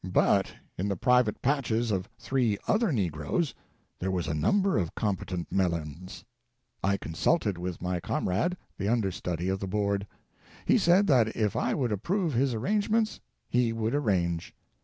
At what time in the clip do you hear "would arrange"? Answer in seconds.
13.73-14.55